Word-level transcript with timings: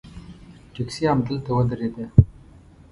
ټیکسي 0.73 1.03
همدلته 1.11 1.49
ودرېده. 1.53 2.05